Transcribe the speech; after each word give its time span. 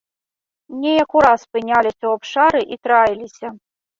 Неяк 0.85 1.11
ураз 1.19 1.41
спыняліся 1.45 1.97
ў 2.07 2.13
абшары 2.17 2.61
і 2.77 2.79
траіліся. 2.87 3.47